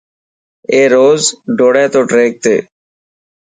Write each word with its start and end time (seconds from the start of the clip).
اي 0.71 0.81
روز 0.93 1.21
ڊوڙي 1.57 1.85
تو 1.93 2.01
ٽريڪ 2.09 2.31
تي. 2.43 2.55